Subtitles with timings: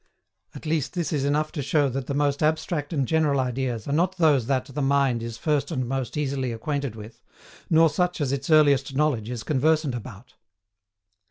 [0.55, 3.91] At least this is enough to show that the most abstract and general ideas are
[3.93, 7.21] not those that the mind is first and most easily acquainted with,
[7.69, 10.33] nor such as its earliest knowledge is conversant about."